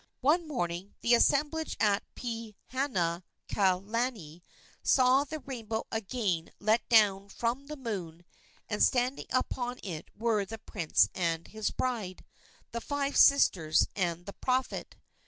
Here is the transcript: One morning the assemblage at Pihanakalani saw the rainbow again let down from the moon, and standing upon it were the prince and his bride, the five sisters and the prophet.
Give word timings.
One 0.21 0.47
morning 0.47 0.95
the 1.01 1.13
assemblage 1.13 1.77
at 1.79 2.01
Pihanakalani 2.15 4.41
saw 4.81 5.23
the 5.25 5.39
rainbow 5.41 5.85
again 5.91 6.49
let 6.59 6.89
down 6.89 7.29
from 7.29 7.67
the 7.67 7.75
moon, 7.75 8.25
and 8.67 8.81
standing 8.81 9.27
upon 9.29 9.79
it 9.83 10.09
were 10.17 10.43
the 10.43 10.57
prince 10.57 11.07
and 11.13 11.47
his 11.49 11.69
bride, 11.69 12.25
the 12.71 12.81
five 12.81 13.15
sisters 13.15 13.89
and 13.95 14.25
the 14.25 14.33
prophet. 14.33 14.95